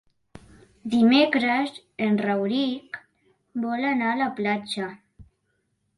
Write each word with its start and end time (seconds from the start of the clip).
Dimecres 0.93 1.75
en 2.07 2.17
Rauric 2.23 2.99
vol 3.67 3.87
anar 3.91 4.09
a 4.15 4.19
la 4.23 4.31
platja. 4.41 4.93